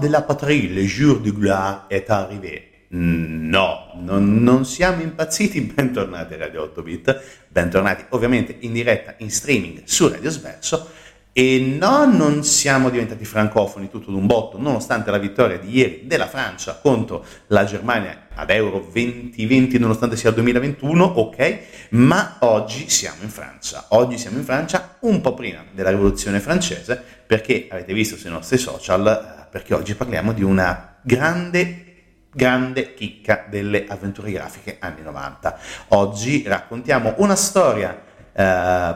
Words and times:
De 0.00 0.08
la 0.08 0.20
patrie, 0.22 0.68
le 0.68 0.86
jour 0.86 1.18
du 1.18 1.32
gloire 1.32 1.86
est 1.88 2.10
arrivé. 2.10 2.86
No, 2.90 3.90
non, 3.94 4.42
non, 4.42 4.66
siamo 4.66 5.00
impazziti, 5.00 5.62
bentornati 5.74 6.34
a 6.34 6.36
Radio 6.36 6.62
8 6.62 6.82
Bit, 6.82 7.22
bentornati 7.48 8.04
ovviamente 8.10 8.56
in 8.60 8.74
diretta, 8.74 9.14
in 9.18 9.30
streaming 9.30 9.82
su 9.84 10.08
Radio 10.08 10.28
Sverso 10.28 10.90
e 11.34 11.58
no, 11.60 12.04
non 12.04 12.44
siamo 12.44 12.90
diventati 12.90 13.24
francofoni 13.24 13.88
tutto 13.88 14.10
d'un 14.10 14.26
botto, 14.26 14.58
nonostante 14.58 15.10
la 15.10 15.16
vittoria 15.16 15.58
di 15.58 15.74
ieri 15.74 16.02
della 16.04 16.26
Francia 16.26 16.74
contro 16.74 17.24
la 17.46 17.64
Germania 17.64 18.26
ad 18.34 18.50
Euro 18.50 18.86
2020, 18.92 19.78
nonostante 19.78 20.16
sia 20.16 20.28
il 20.28 20.34
2021, 20.34 21.02
ok, 21.02 21.58
ma 21.90 22.36
oggi 22.40 22.90
siamo 22.90 23.22
in 23.22 23.30
Francia, 23.30 23.86
oggi 23.88 24.18
siamo 24.18 24.36
in 24.36 24.44
Francia 24.44 24.96
un 25.00 25.22
po' 25.22 25.32
prima 25.32 25.64
della 25.72 25.88
rivoluzione 25.88 26.40
francese, 26.40 27.02
perché 27.26 27.68
avete 27.70 27.94
visto 27.94 28.18
sui 28.18 28.28
nostri 28.28 28.58
social 28.58 29.41
perché 29.52 29.74
oggi 29.74 29.94
parliamo 29.94 30.32
di 30.32 30.42
una 30.42 30.96
grande, 31.02 31.84
grande 32.32 32.94
chicca 32.94 33.44
delle 33.50 33.84
avventure 33.86 34.32
grafiche 34.32 34.78
anni 34.80 35.02
90. 35.02 35.58
Oggi 35.88 36.42
raccontiamo 36.46 37.12
una 37.18 37.36
storia, 37.36 38.02
eh, 38.32 38.94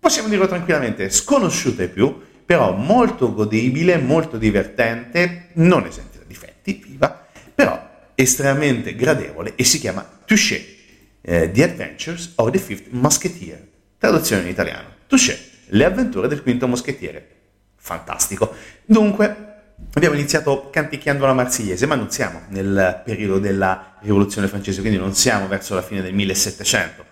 possiamo 0.00 0.26
dirlo 0.26 0.48
tranquillamente, 0.48 1.08
sconosciuta 1.08 1.82
ai 1.82 1.88
più, 1.88 2.20
però 2.44 2.72
molto 2.72 3.32
godibile, 3.32 3.96
molto 3.98 4.38
divertente, 4.38 5.50
non 5.52 5.86
esente 5.86 6.18
da 6.18 6.24
difetti, 6.26 6.82
viva, 6.84 7.26
però 7.54 7.80
estremamente 8.16 8.96
gradevole 8.96 9.52
e 9.54 9.62
si 9.62 9.78
chiama 9.78 10.04
Touché, 10.24 10.78
eh, 11.20 11.48
The 11.48 11.62
Adventures 11.62 12.32
of 12.34 12.50
the 12.50 12.58
Fifth 12.58 12.88
Musketeer, 12.90 13.64
traduzione 13.98 14.42
in 14.42 14.48
italiano, 14.48 14.88
Touché, 15.06 15.38
le 15.66 15.84
avventure 15.84 16.26
del 16.26 16.42
quinto 16.42 16.66
moschettiere. 16.66 17.36
Fantastico. 17.76 18.52
Dunque, 18.84 19.49
Abbiamo 19.92 20.14
iniziato 20.14 20.70
canticchiando 20.70 21.26
la 21.26 21.32
marsigliese, 21.32 21.84
ma 21.86 21.96
non 21.96 22.10
siamo 22.10 22.42
nel 22.50 23.02
periodo 23.04 23.40
della 23.40 23.96
rivoluzione 24.00 24.46
francese, 24.46 24.80
quindi 24.80 24.98
non 24.98 25.14
siamo 25.14 25.48
verso 25.48 25.74
la 25.74 25.82
fine 25.82 26.00
del 26.00 26.14
1700 26.14 27.04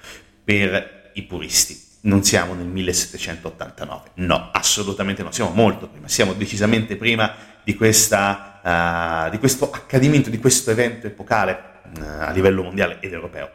per 0.45 1.11
i 1.15 1.25
puristi, 1.25 1.79
non 2.03 2.23
siamo 2.23 2.55
nel 2.55 2.67
1789, 2.67 4.11
no, 4.15 4.51
assolutamente 4.53 5.25
no, 5.25 5.33
siamo 5.33 5.51
molto 5.51 5.89
prima, 5.89 6.07
siamo 6.07 6.35
decisamente 6.35 6.97
prima 6.97 7.35
di, 7.65 7.75
questa, 7.75 9.27
uh, 9.27 9.31
di 9.31 9.39
questo 9.39 9.71
accadimento, 9.71 10.31
di 10.31 10.39
questo 10.39 10.71
evento 10.71 11.09
epocale 11.09 11.81
uh, 11.97 12.01
a 12.01 12.31
livello 12.31 12.63
mondiale 12.63 12.99
ed 13.01 13.13
europeo. 13.13 13.51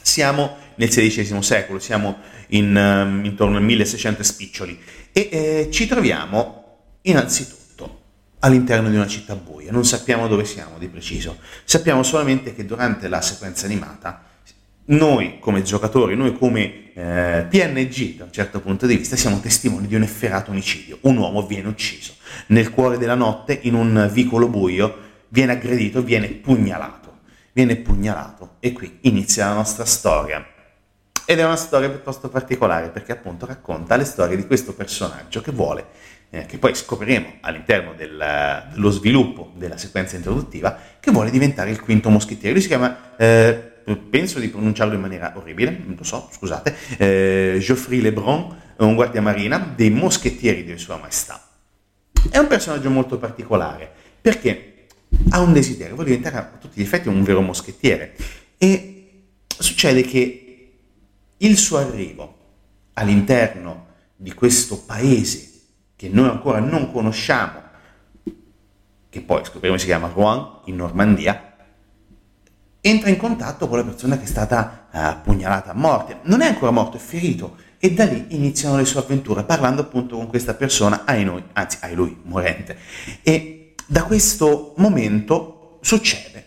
Siamo 0.00 0.56
nel 0.76 0.88
XVI 0.88 1.42
secolo, 1.42 1.80
siamo 1.80 2.18
in, 2.48 2.76
um, 2.76 3.24
intorno 3.24 3.56
al 3.56 3.62
1600 3.62 4.22
spiccioli 4.22 4.80
e 5.12 5.28
eh, 5.30 5.68
ci 5.70 5.86
troviamo 5.86 6.98
innanzitutto 7.02 7.61
all'interno 8.44 8.88
di 8.90 8.96
una 8.96 9.06
città 9.06 9.34
buia, 9.36 9.70
non 9.70 9.84
sappiamo 9.84 10.26
dove 10.28 10.44
siamo 10.44 10.78
di 10.78 10.88
preciso, 10.88 11.38
sappiamo 11.64 12.02
solamente 12.02 12.54
che 12.54 12.64
durante 12.64 13.08
la 13.08 13.20
sequenza 13.20 13.66
animata 13.66 14.30
noi 14.84 15.38
come 15.38 15.62
giocatori, 15.62 16.16
noi 16.16 16.36
come 16.36 16.92
eh, 16.92 17.46
PNG 17.48 18.16
da 18.16 18.24
un 18.24 18.32
certo 18.32 18.60
punto 18.60 18.86
di 18.86 18.96
vista 18.96 19.14
siamo 19.14 19.38
testimoni 19.38 19.86
di 19.86 19.94
un 19.94 20.02
efferato 20.02 20.50
omicidio, 20.50 20.98
un 21.02 21.16
uomo 21.18 21.46
viene 21.46 21.68
ucciso. 21.68 22.14
Nel 22.48 22.70
cuore 22.70 22.98
della 22.98 23.14
notte 23.14 23.58
in 23.62 23.74
un 23.74 24.10
vicolo 24.12 24.48
buio, 24.48 25.10
viene 25.28 25.52
aggredito, 25.52 26.02
viene 26.02 26.28
pugnalato, 26.28 27.20
viene 27.52 27.76
pugnalato. 27.76 28.56
E 28.58 28.72
qui 28.72 28.98
inizia 29.02 29.46
la 29.46 29.54
nostra 29.54 29.84
storia. 29.84 30.44
Ed 31.24 31.38
è 31.38 31.44
una 31.44 31.56
storia 31.56 31.88
piuttosto 31.88 32.28
particolare 32.28 32.88
perché 32.88 33.12
appunto 33.12 33.46
racconta 33.46 33.94
le 33.94 34.04
storie 34.04 34.36
di 34.36 34.46
questo 34.46 34.74
personaggio 34.74 35.40
che 35.40 35.52
vuole 35.52 35.86
eh, 36.34 36.46
che 36.46 36.56
poi 36.56 36.74
scopriremo 36.74 37.34
all'interno 37.40 37.92
del, 37.92 38.70
dello 38.72 38.90
sviluppo 38.90 39.52
della 39.54 39.76
sequenza 39.76 40.16
introduttiva, 40.16 40.78
che 40.98 41.10
vuole 41.10 41.30
diventare 41.30 41.70
il 41.70 41.78
quinto 41.78 42.08
moschettiere. 42.08 42.54
Lui 42.54 42.62
si 42.62 42.68
chiama, 42.68 43.14
eh, 43.18 43.52
penso 44.08 44.38
di 44.38 44.48
pronunciarlo 44.48 44.94
in 44.94 45.00
maniera 45.00 45.34
orribile, 45.36 45.78
non 45.84 45.94
lo 45.98 46.04
so, 46.04 46.30
scusate, 46.32 46.74
eh, 46.96 47.58
Geoffrey 47.60 48.00
Lebrun, 48.00 48.60
un 48.78 48.94
guardia 48.94 49.20
marina 49.20 49.58
dei 49.76 49.90
moschettieri 49.90 50.64
di 50.64 50.78
Sua 50.78 50.96
Maestà. 50.96 51.48
È 52.30 52.38
un 52.38 52.46
personaggio 52.46 52.88
molto 52.88 53.18
particolare 53.18 53.90
perché 54.18 54.86
ha 55.30 55.40
un 55.40 55.52
desiderio, 55.52 55.94
vuole 55.94 56.08
diventare 56.08 56.36
a 56.38 56.50
tutti 56.58 56.80
gli 56.80 56.84
effetti 56.84 57.08
un 57.08 57.22
vero 57.22 57.42
moschettiere 57.42 58.16
e 58.56 59.24
succede 59.46 60.00
che 60.00 60.72
il 61.36 61.58
suo 61.58 61.76
arrivo 61.76 62.38
all'interno 62.94 63.88
di 64.16 64.32
questo 64.32 64.78
paese 64.78 65.51
che 66.02 66.08
noi 66.08 66.28
ancora 66.28 66.58
non 66.58 66.90
conosciamo, 66.90 67.62
che 69.08 69.20
poi 69.20 69.44
scopriremo 69.44 69.78
si 69.78 69.86
chiama 69.86 70.10
Rouen 70.12 70.62
in 70.64 70.74
Normandia, 70.74 71.54
entra 72.80 73.08
in 73.08 73.16
contatto 73.16 73.68
con 73.68 73.78
la 73.78 73.84
persona 73.84 74.18
che 74.18 74.24
è 74.24 74.26
stata 74.26 74.88
uh, 74.90 75.22
pugnalata 75.22 75.70
a 75.70 75.74
morte. 75.74 76.18
Non 76.22 76.40
è 76.40 76.46
ancora 76.46 76.72
morto, 76.72 76.96
è 76.96 77.00
ferito 77.00 77.56
e 77.78 77.92
da 77.92 78.04
lì 78.06 78.26
iniziano 78.30 78.78
le 78.78 78.84
sue 78.84 78.98
avventure 78.98 79.44
parlando 79.44 79.82
appunto 79.82 80.16
con 80.16 80.26
questa 80.26 80.54
persona, 80.54 81.02
ai 81.04 81.22
noi, 81.22 81.44
anzi 81.52 81.76
ai 81.82 81.94
lui, 81.94 82.18
morente. 82.24 82.76
E 83.22 83.74
da 83.86 84.02
questo 84.02 84.74
momento 84.78 85.78
succede 85.82 86.46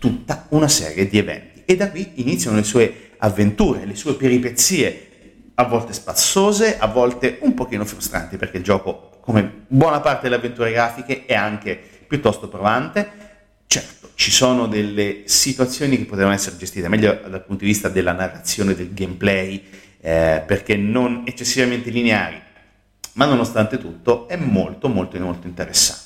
tutta 0.00 0.46
una 0.48 0.66
serie 0.66 1.06
di 1.06 1.16
eventi 1.16 1.62
e 1.64 1.76
da 1.76 1.92
qui 1.92 2.10
iniziano 2.14 2.56
le 2.56 2.64
sue 2.64 3.10
avventure, 3.18 3.84
le 3.84 3.94
sue 3.94 4.16
peripezie, 4.16 5.10
a 5.58 5.64
volte 5.64 5.92
spazzose, 5.92 6.78
a 6.78 6.86
volte 6.86 7.38
un 7.40 7.54
pochino 7.54 7.84
frustranti 7.84 8.36
perché 8.36 8.58
il 8.58 8.62
gioco, 8.62 9.10
come 9.20 9.64
buona 9.66 10.00
parte 10.00 10.24
delle 10.24 10.36
avventure 10.36 10.70
grafiche, 10.70 11.24
è 11.24 11.34
anche 11.34 11.80
piuttosto 12.06 12.48
provante. 12.48 13.24
Certo, 13.66 14.10
ci 14.14 14.30
sono 14.30 14.66
delle 14.66 15.22
situazioni 15.24 15.96
che 15.96 16.04
potevano 16.04 16.34
essere 16.34 16.56
gestite 16.56 16.88
meglio 16.88 17.20
dal 17.28 17.44
punto 17.44 17.64
di 17.64 17.70
vista 17.70 17.88
della 17.88 18.12
narrazione, 18.12 18.74
del 18.74 18.92
gameplay, 18.92 19.64
eh, 20.00 20.42
perché 20.46 20.76
non 20.76 21.22
eccessivamente 21.26 21.90
lineari, 21.90 22.40
ma 23.14 23.24
nonostante 23.24 23.78
tutto 23.78 24.28
è 24.28 24.36
molto 24.36 24.88
molto 24.88 25.18
molto 25.18 25.46
interessante. 25.46 26.05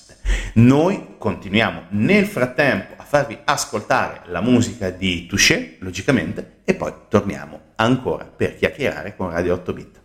Noi 0.55 1.14
continuiamo 1.17 1.85
nel 1.91 2.26
frattempo 2.26 2.94
a 2.97 3.05
farvi 3.05 3.38
ascoltare 3.44 4.23
la 4.26 4.41
musica 4.41 4.91
di 4.91 5.26
Touché, 5.26 5.76
logicamente, 5.79 6.58
e 6.64 6.75
poi 6.75 6.93
torniamo 7.08 7.61
ancora 7.76 8.25
per 8.25 8.56
chiacchierare 8.56 9.14
con 9.14 9.31
Radio 9.31 9.55
8 9.55 9.73
Bit. 9.73 10.00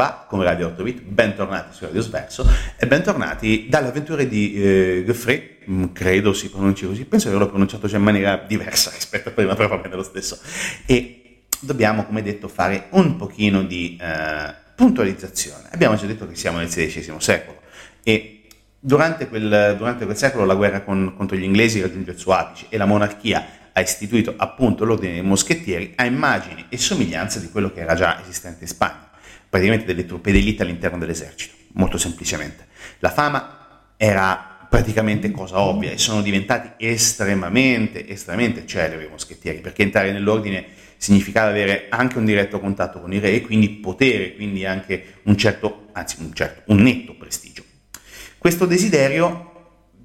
Qua 0.00 0.24
con 0.26 0.42
Radio 0.42 0.68
8 0.68 0.82
Bit, 0.82 1.02
bentornati 1.02 1.76
su 1.76 1.84
Radio 1.84 2.00
Sverso 2.00 2.48
e 2.78 2.86
bentornati 2.86 3.66
dalle 3.68 3.88
avventure 3.88 4.26
di 4.26 4.54
eh, 4.54 5.02
Geoffrey, 5.04 5.58
mm, 5.68 5.84
credo 5.92 6.32
si 6.32 6.48
pronunci 6.48 6.86
così, 6.86 7.04
penso 7.04 7.28
che 7.28 7.36
l'ho 7.36 7.50
pronunciato 7.50 7.86
già 7.86 7.98
in 7.98 8.02
maniera 8.04 8.38
diversa 8.38 8.88
rispetto 8.96 9.28
a 9.28 9.32
prima, 9.32 9.54
però 9.54 9.68
va 9.68 9.76
bene 9.76 9.96
lo 9.96 10.02
stesso. 10.02 10.38
E 10.86 11.40
dobbiamo, 11.60 12.06
come 12.06 12.22
detto, 12.22 12.48
fare 12.48 12.86
un 12.92 13.16
pochino 13.16 13.62
di 13.62 13.98
eh, 14.00 14.54
puntualizzazione. 14.74 15.68
Abbiamo 15.70 15.96
già 15.96 16.06
detto 16.06 16.26
che 16.26 16.34
siamo 16.34 16.56
nel 16.56 16.68
XVI 16.68 17.16
secolo 17.18 17.60
e 18.02 18.44
durante 18.78 19.28
quel, 19.28 19.74
durante 19.76 20.06
quel 20.06 20.16
secolo 20.16 20.46
la 20.46 20.54
guerra 20.54 20.80
con, 20.80 21.12
contro 21.14 21.36
gli 21.36 21.44
inglesi 21.44 21.78
raggiunge 21.82 22.12
il 22.12 22.18
suo 22.18 22.32
apice 22.32 22.64
e 22.70 22.78
la 22.78 22.86
monarchia 22.86 23.46
ha 23.70 23.80
istituito 23.82 24.32
appunto 24.38 24.86
l'ordine 24.86 25.12
dei 25.12 25.22
moschettieri 25.22 25.92
a 25.96 26.06
immagini 26.06 26.64
e 26.70 26.78
somiglianze 26.78 27.38
di 27.38 27.50
quello 27.50 27.70
che 27.70 27.80
era 27.80 27.94
già 27.94 28.18
esistente 28.22 28.62
in 28.62 28.68
Spagna 28.68 29.08
praticamente 29.50 29.84
delle 29.84 30.06
truppe 30.06 30.30
d'elite 30.30 30.62
all'interno 30.62 30.96
dell'esercito, 30.96 31.54
molto 31.72 31.98
semplicemente. 31.98 32.68
La 33.00 33.10
fama 33.10 33.92
era 33.96 34.66
praticamente 34.70 35.32
cosa 35.32 35.60
ovvia 35.60 35.90
e 35.90 35.98
sono 35.98 36.22
diventati 36.22 36.70
estremamente, 36.86 38.06
estremamente 38.08 38.64
celebri 38.64 39.06
i 39.06 39.08
moschettieri, 39.10 39.58
perché 39.58 39.82
entrare 39.82 40.12
nell'ordine 40.12 40.64
significava 40.96 41.48
avere 41.48 41.86
anche 41.88 42.18
un 42.18 42.24
diretto 42.24 42.60
contatto 42.60 43.00
con 43.00 43.12
il 43.12 43.20
re 43.20 43.32
e 43.32 43.40
quindi 43.40 43.68
potere, 43.68 44.34
quindi 44.36 44.64
anche 44.64 45.16
un 45.24 45.36
certo, 45.36 45.88
anzi 45.92 46.16
un 46.20 46.32
certo, 46.32 46.70
un 46.72 46.82
netto 46.82 47.16
prestigio. 47.16 47.64
Questo 48.38 48.64
desiderio 48.64 49.48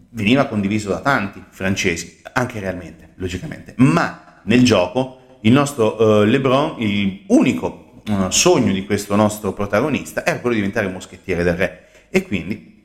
veniva 0.09 0.45
condiviso 0.45 0.89
da 0.89 1.01
tanti 1.01 1.43
francesi, 1.51 2.21
anche 2.33 2.59
realmente, 2.59 3.11
logicamente, 3.15 3.75
ma 3.77 4.41
nel 4.45 4.63
gioco 4.63 5.39
il 5.41 5.51
nostro 5.51 6.01
uh, 6.01 6.23
Lebron, 6.23 6.81
il 6.81 7.23
unico 7.27 7.84
sogno 8.29 8.71
di 8.71 8.85
questo 8.85 9.15
nostro 9.15 9.53
protagonista 9.53 10.25
era 10.25 10.39
quello 10.39 10.55
di 10.55 10.61
diventare 10.61 10.87
moschettiere 10.87 11.43
del 11.43 11.55
re. 11.55 11.87
E 12.09 12.23
quindi 12.23 12.83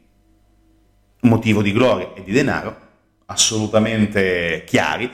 motivo 1.22 1.62
di 1.62 1.72
gloria 1.72 2.12
e 2.14 2.24
di 2.24 2.32
denaro 2.32 2.88
assolutamente 3.26 4.64
chiari 4.66 5.10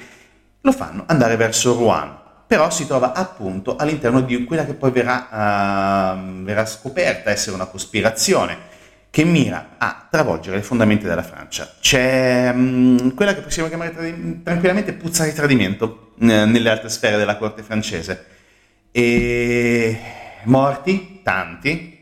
lo 0.61 0.73
fanno 0.73 1.05
andare 1.07 1.37
verso 1.37 1.75
Rouen. 1.75 2.25
Però 2.47 2.71
si 2.71 2.87
trova 2.87 3.13
appunto 3.13 3.75
all'interno 3.77 4.21
di 4.21 4.45
quella 4.45 4.65
che 4.65 4.75
poi 4.75 4.93
verrà, 4.93 6.15
uh, 6.15 6.43
verrà 6.45 6.65
scoperta 6.65 7.31
essere 7.31 7.57
una 7.57 7.67
cospirazione 7.67 8.75
che 9.11 9.25
mira 9.25 9.75
a 9.79 10.07
travolgere 10.09 10.57
le 10.57 10.63
fondamenta 10.63 11.09
della 11.09 11.25
Francia. 11.25 11.75
C'è 11.81 12.53
um, 12.55 13.15
quella 13.15 13.35
che 13.35 13.41
possiamo 13.41 13.67
chiamare 13.69 13.93
trad- 13.93 14.43
tranquillamente 14.45 14.93
puzza 14.93 15.25
di 15.25 15.33
tradimento 15.33 16.13
uh, 16.19 16.25
nelle 16.25 16.71
altre 16.71 16.89
sfere 16.89 17.17
della 17.17 17.37
corte 17.37 17.63
francese 17.63 18.36
e 18.97 19.99
morti, 20.45 21.21
tanti, 21.23 21.99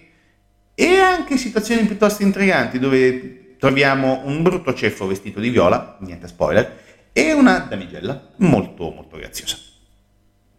e 0.77 0.97
anche 1.01 1.37
situazioni 1.37 1.87
piuttosto 1.87 2.23
intriganti 2.23 2.79
dove 2.79 3.57
troviamo 3.59 4.21
un 4.27 4.45
brutto 4.45 4.73
ceffo 4.75 5.09
vestito 5.09 5.41
di 5.41 5.49
viola, 5.49 5.97
niente 6.03 6.29
spoiler, 6.29 6.83
e 7.13 7.33
una 7.33 7.59
damigella 7.69 8.35
molto 8.37 8.93
molto 8.93 9.17
graziosa. 9.17 9.57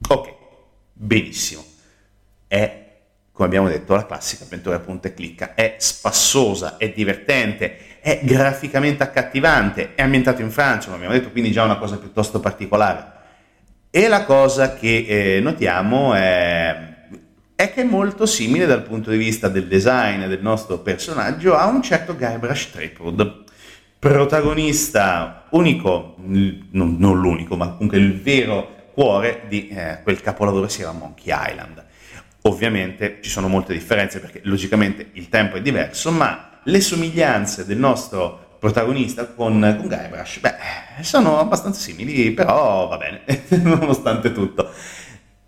Ok, 0.09 0.33
benissimo. 0.91 1.63
È, 2.47 2.85
come 3.31 3.47
abbiamo 3.47 3.69
detto, 3.69 3.95
la 3.95 4.05
classica 4.05 4.43
avventura 4.43 4.79
punta 4.79 5.07
e 5.07 5.13
clicca. 5.13 5.53
È 5.53 5.75
spassosa, 5.79 6.75
è 6.75 6.91
divertente, 6.91 8.01
è 8.01 8.19
graficamente 8.23 9.03
accattivante, 9.03 9.95
è 9.95 10.01
ambientato 10.01 10.41
in 10.41 10.51
Francia, 10.51 10.87
come 10.87 10.97
abbiamo 10.97 11.13
detto, 11.13 11.31
quindi 11.31 11.53
già 11.53 11.63
una 11.63 11.77
cosa 11.77 11.97
piuttosto 11.97 12.41
particolare. 12.41 13.13
E 13.97 14.09
la 14.09 14.25
cosa 14.25 14.73
che 14.73 15.05
eh, 15.07 15.39
notiamo 15.39 16.13
è, 16.13 16.95
è, 17.55 17.71
che 17.71 17.81
è 17.83 17.85
molto 17.85 18.25
simile 18.25 18.65
dal 18.65 18.83
punto 18.83 19.09
di 19.09 19.15
vista 19.15 19.47
del 19.47 19.67
design 19.67 20.25
del 20.25 20.41
nostro 20.41 20.79
personaggio 20.79 21.55
a 21.55 21.67
un 21.67 21.81
certo 21.81 22.13
Guybrush 22.13 22.71
Threepwood, 22.71 23.45
protagonista 23.97 25.45
unico, 25.51 26.15
non, 26.17 26.97
non, 26.99 27.21
l'unico, 27.21 27.55
ma 27.55 27.69
comunque 27.69 27.97
il 27.97 28.19
vero 28.19 28.89
cuore 28.93 29.43
di 29.47 29.69
eh, 29.69 29.99
quel 30.03 30.19
capolavoro 30.19 30.67
si 30.67 30.79
chiama 30.79 30.99
Monkey 30.99 31.33
Island. 31.33 31.81
Ovviamente 32.41 33.19
ci 33.21 33.29
sono 33.29 33.47
molte 33.47 33.71
differenze 33.71 34.19
perché 34.19 34.41
logicamente 34.43 35.11
il 35.13 35.29
tempo 35.29 35.55
è 35.55 35.61
diverso, 35.61 36.11
ma 36.11 36.59
le 36.65 36.81
somiglianze 36.81 37.65
del 37.65 37.77
nostro 37.77 38.44
protagonista 38.65 39.27
con, 39.27 39.59
con 39.59 39.87
Guybrush, 39.87 40.39
beh, 40.39 41.03
sono 41.03 41.37
abbastanza 41.37 41.79
simili, 41.79 42.31
però 42.31 42.87
va 42.87 42.97
bene, 42.97 43.21
nonostante 43.61 44.31
tutto. 44.31 44.71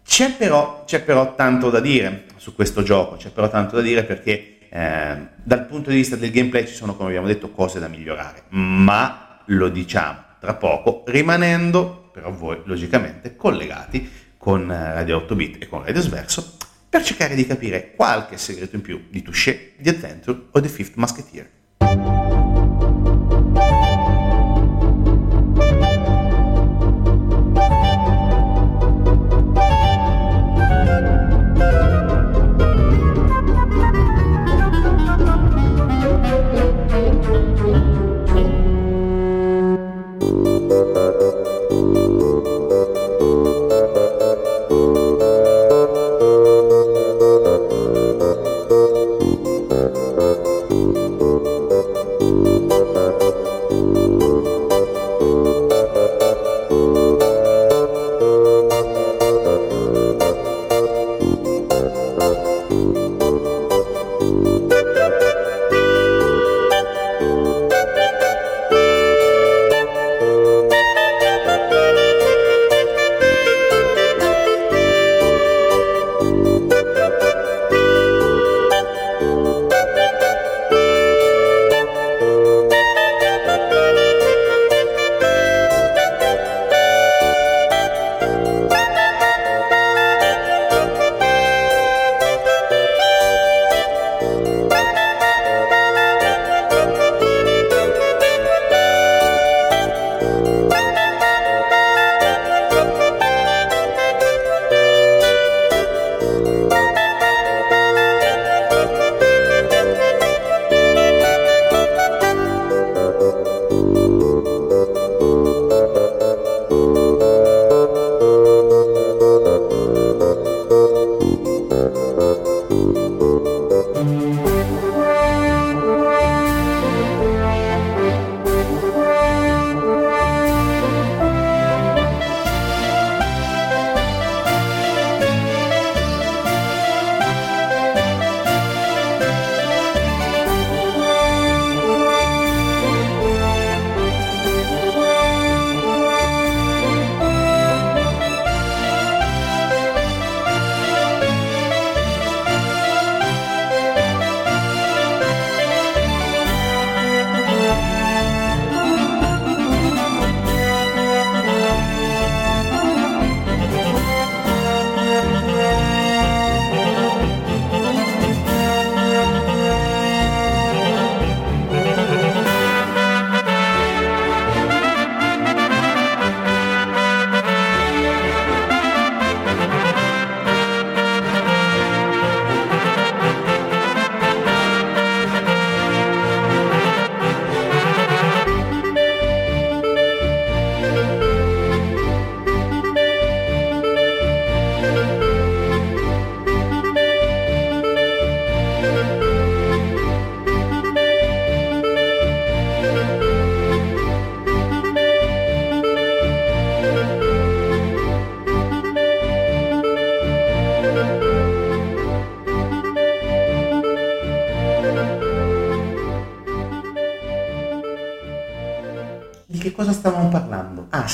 C'è 0.06 0.36
però, 0.36 0.84
c'è 0.86 1.02
però, 1.02 1.34
tanto 1.34 1.72
da 1.72 1.80
dire 1.80 2.26
su 2.36 2.54
questo 2.54 2.84
gioco, 2.84 3.16
c'è 3.16 3.30
però 3.30 3.50
tanto 3.50 3.76
da 3.76 3.82
dire 3.82 4.04
perché 4.04 4.60
eh, 4.70 5.18
dal 5.36 5.66
punto 5.66 5.90
di 5.90 5.96
vista 5.96 6.16
del 6.16 6.30
gameplay 6.30 6.68
ci 6.68 6.76
sono, 6.76 6.96
come 6.96 7.10
abbiamo 7.10 7.28
detto, 7.28 7.50
cose 7.50 7.80
da 7.80 7.88
migliorare, 7.88 8.44
ma 8.50 9.40
lo 9.46 9.70
diciamo 9.70 10.20
tra 10.40 10.54
poco, 10.54 11.04
rimanendo 11.08 12.10
però 12.14 12.32
voi 12.32 12.62
logicamente 12.66 13.36
collegati 13.36 14.10
con 14.38 14.68
Radio 14.68 15.18
8 15.18 15.36
Bit 15.36 15.64
e 15.64 15.68
con 15.68 15.84
Radio 15.84 16.02
Sverso 16.02 16.58
per 16.88 17.04
cercare 17.04 17.34
di 17.36 17.46
capire 17.46 17.94
qualche 17.96 18.38
segreto 18.38 18.76
in 18.76 18.82
più 18.82 19.06
di 19.10 19.24
Touché, 19.24 19.74
di 19.78 19.90
Adventure 19.90 20.40
o 20.52 20.62
The 20.62 20.70
Fifth 20.70 20.96
Musketeer. 20.96 22.27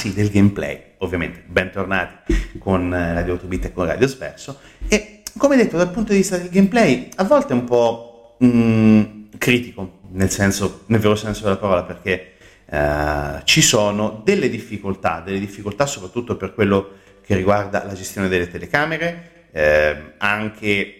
Sì, 0.03 0.13
del 0.13 0.29
gameplay, 0.29 0.95
ovviamente, 0.97 1.41
bentornati 1.45 2.57
con 2.59 2.93
eh, 2.93 3.13
Radio 3.13 3.35
8 3.35 3.47
Bit 3.47 3.65
e 3.65 3.71
con 3.71 3.85
Radio 3.85 4.05
Sverso. 4.05 4.59
E 4.89 5.21
come 5.37 5.55
detto, 5.55 5.77
dal 5.77 5.91
punto 5.91 6.11
di 6.11 6.17
vista 6.17 6.35
del 6.35 6.49
gameplay, 6.49 7.07
a 7.15 7.23
volte 7.23 7.53
è 7.53 7.55
un 7.55 7.63
po' 7.63 8.35
mm, 8.43 9.01
critico, 9.37 9.99
nel, 10.09 10.29
senso, 10.29 10.83
nel 10.87 10.99
vero 10.99 11.15
senso 11.15 11.43
della 11.43 11.55
parola, 11.55 11.83
perché 11.83 12.33
eh, 12.65 13.39
ci 13.45 13.61
sono 13.61 14.21
delle 14.25 14.49
difficoltà, 14.49 15.21
delle 15.21 15.39
difficoltà 15.39 15.85
soprattutto 15.85 16.35
per 16.35 16.53
quello 16.53 16.95
che 17.21 17.33
riguarda 17.35 17.85
la 17.85 17.93
gestione 17.93 18.27
delle 18.27 18.49
telecamere, 18.49 19.47
eh, 19.51 20.15
anche 20.17 20.95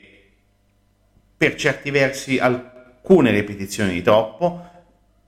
per 1.35 1.55
certi 1.55 1.91
versi 1.91 2.37
alcune 2.37 3.31
ripetizioni 3.31 3.91
di 3.91 4.01
troppo, 4.01 4.65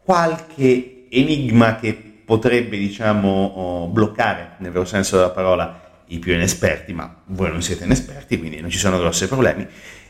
qualche 0.02 1.08
enigma 1.10 1.76
che 1.76 2.05
potrebbe 2.26 2.78
diciamo 2.78 3.30
oh, 3.30 3.88
bloccare 3.88 4.56
nel 4.58 4.72
vero 4.72 4.86
senso 4.86 5.16
della 5.18 5.30
parola 5.30 5.82
i 6.08 6.20
più 6.20 6.34
inesperti, 6.34 6.94
ma 6.94 7.22
voi 7.28 7.50
non 7.50 7.62
siete 7.62 7.86
inesperti, 7.86 8.38
quindi 8.38 8.60
non 8.60 8.70
ci 8.70 8.78
sono 8.78 9.00
grossi 9.00 9.28
problemi. 9.28 9.68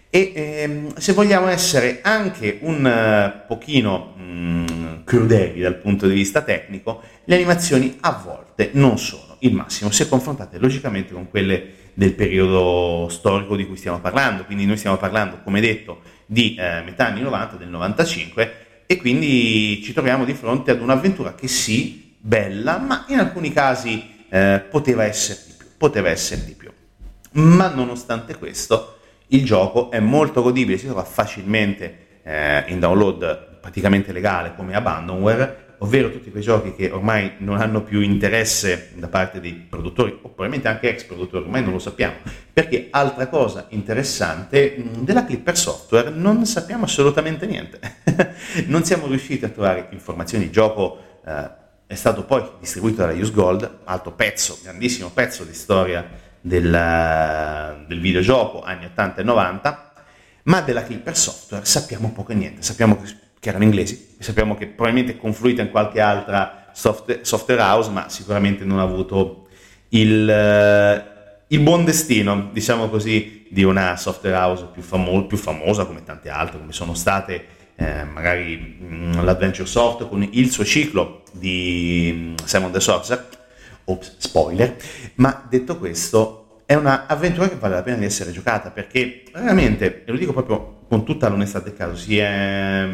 E 0.09 0.31
ehm, 0.33 0.95
se 0.95 1.13
vogliamo 1.13 1.47
essere 1.47 1.99
anche 2.01 2.59
un 2.61 2.85
uh, 2.85 3.47
pochino 3.47 4.13
mh, 4.15 4.23
mm, 4.23 5.03
crudeli 5.03 5.59
dal 5.59 5.75
punto 5.75 6.07
di 6.07 6.13
vista 6.13 6.41
tecnico, 6.41 7.01
le 7.25 7.35
animazioni 7.35 7.97
a 8.01 8.21
volte 8.23 8.69
non 8.73 8.97
sono 8.97 9.35
il 9.39 9.53
massimo 9.53 9.91
se 9.91 10.07
confrontate 10.07 10.57
logicamente 10.57 11.13
con 11.13 11.29
quelle 11.29 11.83
del 11.93 12.13
periodo 12.13 13.07
storico 13.09 13.55
di 13.55 13.65
cui 13.65 13.77
stiamo 13.77 13.99
parlando. 13.99 14.45
Quindi 14.45 14.65
noi 14.65 14.77
stiamo 14.77 14.97
parlando, 14.97 15.39
come 15.43 15.59
detto, 15.59 16.01
di 16.25 16.55
eh, 16.57 16.81
metà 16.83 17.07
anni 17.07 17.21
90, 17.21 17.55
del 17.55 17.69
95, 17.69 18.53
e 18.85 18.97
quindi 18.97 19.81
ci 19.83 19.93
troviamo 19.93 20.25
di 20.25 20.33
fronte 20.33 20.71
ad 20.71 20.81
un'avventura 20.81 21.35
che 21.35 21.47
sì, 21.47 22.04
bella, 22.25 22.79
ma 22.79 23.05
in 23.09 23.19
alcuni 23.19 23.53
casi 23.53 24.25
eh, 24.29 24.63
poteva 24.67 25.03
essere 25.03 25.41
di 25.45 25.53
più, 25.55 25.67
poteva 25.77 26.09
essere 26.09 26.43
di 26.43 26.53
più. 26.53 26.71
Ma 27.33 27.67
nonostante 27.67 28.35
questo, 28.35 28.97
il 29.27 29.45
gioco 29.45 29.91
è 29.91 29.99
molto 29.99 30.41
godibile, 30.41 30.77
si 30.77 30.85
trova 30.85 31.03
facilmente 31.03 32.19
eh, 32.23 32.63
in 32.67 32.79
download 32.79 33.59
praticamente 33.61 34.11
legale 34.11 34.55
come 34.55 34.75
Abandonware, 34.75 35.75
ovvero 35.79 36.09
tutti 36.09 36.31
quei 36.31 36.41
giochi 36.41 36.73
che 36.73 36.89
ormai 36.89 37.33
non 37.39 37.57
hanno 37.57 37.83
più 37.83 37.99
interesse 38.01 38.91
da 38.95 39.07
parte 39.07 39.39
dei 39.39 39.53
produttori, 39.53 40.11
o 40.13 40.29
probabilmente 40.29 40.67
anche 40.67 40.89
ex 40.89 41.03
produttori, 41.03 41.43
ormai 41.43 41.61
non 41.61 41.73
lo 41.73 41.79
sappiamo, 41.79 42.15
perché 42.51 42.87
altra 42.89 43.27
cosa 43.27 43.67
interessante, 43.69 44.83
della 44.99 45.25
Clipper 45.25 45.55
Software 45.55 46.09
non 46.09 46.43
sappiamo 46.47 46.85
assolutamente 46.85 47.45
niente, 47.45 47.79
non 48.65 48.83
siamo 48.83 49.05
riusciti 49.05 49.45
a 49.45 49.49
trovare 49.49 49.89
informazioni, 49.91 50.45
il 50.45 50.51
gioco 50.51 50.97
eh, 51.25 51.63
è 51.87 51.95
stato 51.95 52.23
poi 52.23 52.43
distribuito 52.59 53.01
dalla 53.01 53.13
Use 53.13 53.31
Gold, 53.31 53.79
altro 53.83 54.11
pezzo, 54.11 54.57
grandissimo 54.63 55.09
pezzo 55.09 55.43
di 55.43 55.53
storia 55.53 56.07
del, 56.41 57.85
del 57.87 57.99
videogioco, 57.99 58.61
anni 58.61 58.85
80 58.85 59.21
e 59.21 59.23
90, 59.23 59.93
ma 60.43 60.61
della 60.61 60.83
Clipper 60.83 61.15
Software 61.15 61.65
sappiamo 61.65 62.11
poco 62.11 62.31
e 62.31 62.35
niente, 62.35 62.61
sappiamo 62.61 63.01
che 63.39 63.49
erano 63.49 63.63
inglesi, 63.63 64.15
sappiamo 64.19 64.55
che 64.55 64.67
probabilmente 64.67 65.13
è 65.13 65.17
confluita 65.19 65.61
in 65.61 65.69
qualche 65.69 66.01
altra 66.01 66.65
software, 66.73 67.23
software 67.23 67.61
house, 67.61 67.89
ma 67.89 68.09
sicuramente 68.09 68.65
non 68.65 68.79
ha 68.79 68.83
avuto 68.83 69.47
il, 69.89 70.27
uh, 70.27 71.43
il, 71.47 71.59
buon 71.61 71.85
destino, 71.85 72.49
diciamo 72.51 72.89
così, 72.89 73.45
di 73.49 73.63
una 73.63 73.95
software 73.95 74.35
house 74.35 74.67
più, 74.73 74.81
famo- 74.81 75.25
più 75.25 75.37
famosa 75.37 75.85
come 75.85 76.03
tante 76.03 76.29
altre, 76.29 76.59
come 76.59 76.73
sono 76.73 76.93
state 76.93 77.45
eh, 77.75 78.03
magari 78.03 78.77
mm, 78.81 79.23
l'Adventure 79.23 79.67
Soft 79.67 80.07
con 80.07 80.27
il 80.31 80.49
suo 80.51 80.63
ciclo 80.63 81.23
di 81.31 82.11
mm, 82.13 82.35
Simon 82.43 82.71
the 82.71 82.79
Sorcerer, 82.79 83.27
ops, 83.85 84.15
spoiler, 84.17 84.75
ma 85.15 85.45
detto 85.49 85.77
questo 85.77 86.61
è 86.65 86.73
un'avventura 86.73 87.47
che 87.47 87.57
vale 87.57 87.75
la 87.75 87.83
pena 87.83 87.97
di 87.97 88.05
essere 88.05 88.31
giocata 88.31 88.71
perché 88.71 89.23
veramente, 89.31 90.03
e 90.05 90.11
lo 90.11 90.17
dico 90.17 90.33
proprio 90.33 90.83
con 90.87 91.05
tutta 91.05 91.27
l'onestà 91.29 91.59
del 91.59 91.75
caso, 91.75 91.95
si 91.95 92.17
è 92.17 92.87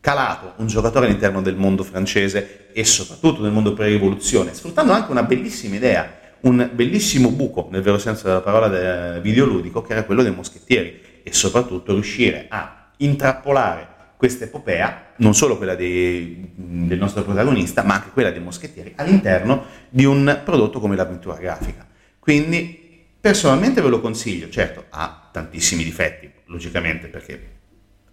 calato 0.00 0.52
un 0.56 0.66
giocatore 0.66 1.06
all'interno 1.06 1.40
del 1.40 1.56
mondo 1.56 1.82
francese 1.82 2.68
e 2.72 2.84
soprattutto 2.84 3.42
nel 3.42 3.52
mondo 3.52 3.72
pre-rivoluzione, 3.72 4.54
sfruttando 4.54 4.92
anche 4.92 5.10
una 5.10 5.22
bellissima 5.22 5.76
idea, 5.76 6.18
un 6.40 6.70
bellissimo 6.72 7.30
buco, 7.30 7.68
nel 7.70 7.82
vero 7.82 7.98
senso 7.98 8.26
della 8.26 8.42
parola 8.42 8.68
del 8.68 9.20
videoludico, 9.22 9.82
che 9.82 9.92
era 9.92 10.04
quello 10.04 10.22
dei 10.22 10.34
moschettieri 10.34 11.00
e 11.22 11.32
soprattutto 11.32 11.92
riuscire 11.92 12.46
a 12.48 12.90
intrappolare 12.98 13.93
questa 14.16 14.44
epopea, 14.44 15.12
non 15.16 15.34
solo 15.34 15.56
quella 15.56 15.74
dei, 15.74 16.52
del 16.54 16.98
nostro 16.98 17.22
protagonista, 17.22 17.82
ma 17.82 17.94
anche 17.94 18.10
quella 18.10 18.30
dei 18.30 18.40
moschettieri, 18.40 18.92
all'interno 18.96 19.64
di 19.88 20.04
un 20.04 20.40
prodotto 20.44 20.80
come 20.80 20.96
l'avventura 20.96 21.36
grafica. 21.36 21.86
Quindi 22.18 23.06
personalmente 23.20 23.80
ve 23.80 23.88
lo 23.88 24.00
consiglio, 24.00 24.48
certo 24.48 24.84
ha 24.90 25.28
tantissimi 25.32 25.84
difetti, 25.84 26.30
logicamente 26.46 27.08
perché 27.08 27.52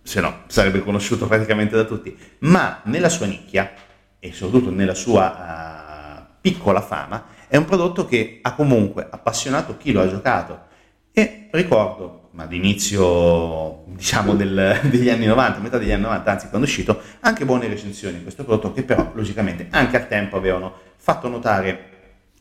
se 0.03 0.19
no 0.19 0.43
sarebbe 0.47 0.81
conosciuto 0.81 1.27
praticamente 1.27 1.75
da 1.75 1.83
tutti, 1.83 2.15
ma 2.39 2.81
nella 2.85 3.09
sua 3.09 3.25
nicchia 3.25 3.73
e 4.19 4.33
soprattutto 4.33 4.71
nella 4.71 4.93
sua 4.93 6.25
uh, 6.27 6.33
piccola 6.41 6.81
fama 6.81 7.25
è 7.47 7.57
un 7.57 7.65
prodotto 7.65 8.05
che 8.05 8.39
ha 8.41 8.53
comunque 8.53 9.07
appassionato 9.09 9.77
chi 9.77 9.91
lo 9.91 10.01
ha 10.01 10.09
giocato 10.09 10.69
e 11.11 11.49
ricordo, 11.51 12.20
ma 12.31 12.45
d'inizio 12.45 13.83
diciamo 13.87 14.35
del, 14.35 14.79
degli 14.89 15.09
anni 15.09 15.25
90, 15.25 15.59
metà 15.59 15.77
degli 15.77 15.91
anni 15.91 16.03
90, 16.03 16.31
anzi 16.31 16.47
quando 16.49 16.67
è 16.67 16.69
uscito, 16.69 17.01
anche 17.21 17.45
buone 17.45 17.67
recensioni 17.67 18.17
di 18.17 18.23
questo 18.23 18.43
prodotto 18.43 18.73
che 18.73 18.83
però 18.83 19.11
logicamente 19.13 19.67
anche 19.71 19.97
al 19.97 20.07
tempo 20.07 20.37
avevano 20.37 20.73
fatto 20.97 21.27
notare 21.27 21.89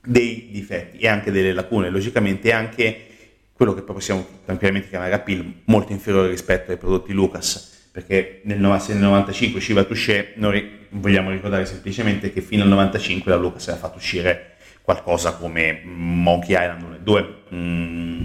dei 0.03 0.48
difetti 0.50 0.98
e 0.98 1.09
anche 1.09 1.31
delle 1.31 1.53
lacune, 1.53 1.90
logicamente 1.90 2.53
anche 2.53 3.07
quello 3.53 3.74
che 3.74 3.83
possiamo 3.83 4.26
tranquillamente 4.44 4.88
chiamare 4.88 5.12
appeal 5.12 5.61
molto 5.64 5.92
inferiore 5.92 6.29
rispetto 6.29 6.70
ai 6.70 6.79
prodotti 6.79 7.12
Lucas, 7.12 7.88
perché 7.92 8.40
nel 8.44 8.59
95 8.59 9.59
usciva 9.59 9.85
Touché, 9.85 10.33
noi 10.37 10.79
vogliamo 10.90 11.31
ricordare 11.31 11.66
semplicemente 11.66 12.33
che 12.33 12.40
fino 12.40 12.62
al 12.62 12.68
95 12.70 13.31
la 13.31 13.37
Lucas 13.37 13.68
aveva 13.68 13.87
fatto 13.87 13.98
uscire 13.98 14.57
qualcosa 14.83 15.35
come 15.35 15.83
Monkey 15.85 16.55
Island 16.55 16.83
1 16.83 16.95
e 16.95 17.01
2, 17.01 17.35
mm, 17.55 18.25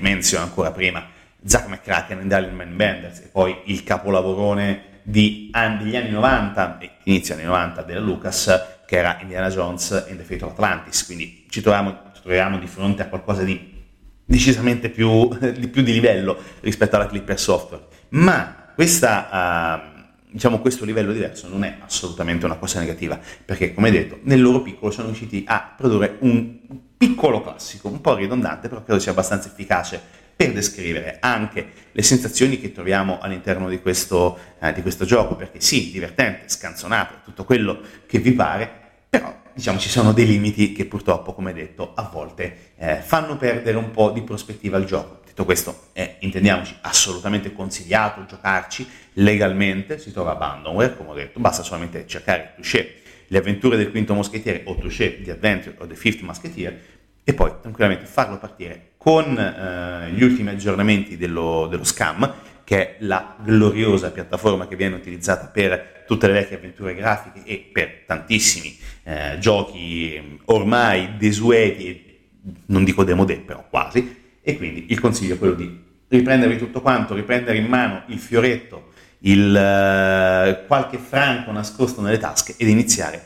Mansion 0.00 0.42
ancora 0.42 0.70
prima, 0.70 1.06
Zack 1.44 1.68
McCracken 1.68 2.18
and 2.18 2.32
Alien 2.32 2.54
Man 2.54 2.76
Benders 2.76 3.20
e 3.20 3.28
poi 3.30 3.56
il 3.64 3.84
capolavorone 3.84 5.00
degli 5.02 5.48
anni 5.52 6.10
90, 6.10 6.78
inizio 7.04 7.34
anni 7.34 7.44
90 7.44 7.82
della 7.82 8.00
Lucas, 8.00 8.76
che 8.86 8.96
era 8.96 9.18
Indiana 9.20 9.48
Jones 9.48 9.92
and 9.92 10.16
the 10.16 10.24
Fate 10.24 10.44
of 10.44 10.52
Atlantis, 10.52 11.04
quindi 11.04 11.46
ci 11.48 11.60
troviamo, 11.60 12.10
ci 12.14 12.22
troviamo 12.22 12.58
di 12.58 12.66
fronte 12.66 13.02
a 13.02 13.08
qualcosa 13.08 13.42
di 13.42 13.76
decisamente 14.24 14.90
più 14.90 15.28
di, 15.40 15.68
più 15.68 15.82
di 15.82 15.92
livello 15.92 16.38
rispetto 16.60 16.96
alla 16.96 17.06
Clipper 17.06 17.38
Software. 17.38 17.84
Ma 18.10 18.72
questa, 18.74 19.82
uh, 19.96 19.97
diciamo, 20.30 20.60
questo 20.60 20.84
livello 20.84 21.12
diverso 21.12 21.48
non 21.48 21.64
è 21.64 21.76
assolutamente 21.80 22.44
una 22.44 22.56
cosa 22.56 22.80
negativa, 22.80 23.18
perché 23.44 23.74
come 23.74 23.90
detto, 23.90 24.18
nel 24.22 24.40
loro 24.40 24.62
piccolo 24.62 24.90
sono 24.90 25.06
riusciti 25.06 25.44
a 25.46 25.74
produrre 25.76 26.16
un 26.20 26.58
piccolo 26.96 27.40
classico, 27.40 27.88
un 27.88 28.00
po' 28.00 28.14
ridondante, 28.14 28.68
però 28.68 28.82
credo 28.82 29.00
sia 29.00 29.12
abbastanza 29.12 29.48
efficace 29.48 30.00
per 30.36 30.52
descrivere 30.52 31.16
anche 31.20 31.66
le 31.90 32.02
sensazioni 32.02 32.60
che 32.60 32.70
troviamo 32.70 33.18
all'interno 33.18 33.68
di 33.68 33.80
questo, 33.80 34.38
uh, 34.60 34.72
di 34.72 34.82
questo 34.82 35.04
gioco, 35.04 35.34
perché 35.34 35.60
sì, 35.60 35.90
divertente, 35.90 36.48
scanzonato, 36.48 37.14
tutto 37.24 37.44
quello 37.44 37.80
che 38.06 38.18
vi 38.18 38.32
pare, 38.32 38.70
però 39.08 39.34
diciamo 39.52 39.78
ci 39.78 39.88
sono 39.88 40.12
dei 40.12 40.26
limiti 40.26 40.72
che 40.72 40.84
purtroppo, 40.84 41.34
come 41.34 41.52
detto, 41.52 41.92
a 41.94 42.08
volte 42.12 42.72
eh, 42.76 42.96
fanno 42.96 43.36
perdere 43.36 43.76
un 43.76 43.90
po' 43.90 44.10
di 44.10 44.22
prospettiva 44.22 44.76
al 44.76 44.84
gioco. 44.84 45.22
Detto 45.38 45.52
questo, 45.52 45.82
è, 45.92 46.16
intendiamoci, 46.18 46.74
assolutamente 46.80 47.52
consigliato 47.52 48.24
giocarci 48.26 48.84
legalmente, 49.12 50.00
si 50.00 50.10
trova 50.10 50.32
Abandonware, 50.32 50.96
come 50.96 51.10
ho 51.10 51.14
detto, 51.14 51.38
basta 51.38 51.62
solamente 51.62 52.08
cercare 52.08 52.54
Touché, 52.56 53.02
le 53.28 53.38
avventure 53.38 53.76
del 53.76 53.92
quinto 53.92 54.14
moschettiere 54.14 54.62
o 54.64 54.74
Touché, 54.74 55.22
The 55.22 55.30
Adventure 55.30 55.76
o 55.78 55.86
The 55.86 55.94
Fifth 55.94 56.22
Musketeer 56.22 56.80
e 57.22 57.34
poi 57.34 57.52
tranquillamente 57.60 58.04
farlo 58.06 58.36
partire 58.38 58.94
con 58.96 59.38
eh, 59.38 60.10
gli 60.10 60.24
ultimi 60.24 60.48
aggiornamenti 60.48 61.16
dello, 61.16 61.68
dello 61.68 61.84
Scam 61.84 62.34
che 62.64 62.76
è 62.76 62.96
la 63.04 63.36
gloriosa 63.40 64.10
piattaforma 64.10 64.66
che 64.66 64.74
viene 64.74 64.96
utilizzata 64.96 65.46
per 65.46 66.02
tutte 66.04 66.26
le 66.26 66.32
vecchie 66.32 66.56
avventure 66.56 66.96
grafiche 66.96 67.44
e 67.44 67.70
per 67.72 68.02
tantissimi 68.06 68.76
eh, 69.04 69.36
giochi 69.38 70.40
ormai 70.46 71.16
desueti, 71.16 72.18
non 72.66 72.82
dico 72.82 73.04
demodè, 73.04 73.38
però 73.38 73.64
quasi, 73.70 74.26
e 74.48 74.56
quindi 74.56 74.86
il 74.88 74.98
consiglio 74.98 75.34
è 75.34 75.38
quello 75.38 75.52
di 75.52 75.84
riprendervi 76.08 76.56
tutto 76.56 76.80
quanto, 76.80 77.14
riprendere 77.14 77.58
in 77.58 77.66
mano 77.66 78.04
il 78.06 78.18
fioretto, 78.18 78.92
il, 79.18 79.46
uh, 79.50 80.66
qualche 80.66 80.96
franco 80.96 81.52
nascosto 81.52 82.00
nelle 82.00 82.16
tasche 82.16 82.54
ed 82.56 82.66
iniziare 82.66 83.22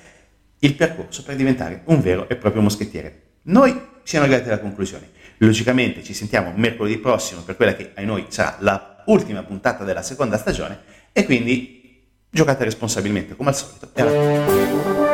il 0.59 0.75
percorso 0.75 1.23
per 1.23 1.37
diventare 1.37 1.83
un 1.85 2.01
vero 2.01 2.29
e 2.29 2.35
proprio 2.35 2.61
moschettiere. 2.61 3.21
Noi 3.43 3.81
siamo 4.03 4.25
arrivati 4.25 4.49
alla 4.49 4.59
conclusione. 4.59 5.11
Logicamente 5.37 6.03
ci 6.03 6.13
sentiamo 6.13 6.53
mercoledì 6.57 6.99
prossimo 6.99 7.43
per 7.43 7.55
quella 7.55 7.77
che 7.77 7.93
a 7.95 8.03
noi 8.03 8.27
sarà 8.27 8.57
la 8.59 9.05
ultima 9.07 9.45
puntata 9.45 9.85
della 9.85 10.03
seconda 10.03 10.37
stagione 10.37 10.81
e 11.13 11.25
quindi 11.25 12.03
giocate 12.31 12.65
responsabilmente 12.65 13.37
come 13.37 13.51
al 13.51 13.55
solito. 13.55 13.91
E 13.95 14.03
alla... 14.03 15.12